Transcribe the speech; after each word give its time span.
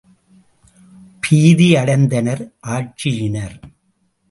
பீதி 1.23 1.75
அடைந்தனர் 1.75 2.43
ஆட்சியினர். 2.67 3.55